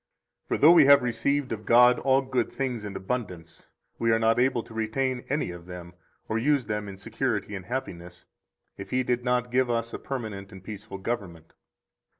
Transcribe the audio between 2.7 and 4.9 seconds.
in abundance, we are not able to